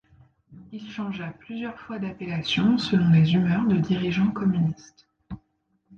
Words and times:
Il 0.71 0.89
changea 0.89 1.29
plusieurs 1.31 1.79
fois 1.79 1.99
d’appellation 1.99 2.79
selon 2.79 3.09
les 3.11 3.35
humeurs 3.35 3.67
de 3.67 3.75
dirigeants 3.77 4.31
communistes. 4.31 5.07